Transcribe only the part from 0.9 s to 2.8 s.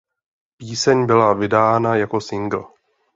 byla vydána jako singl.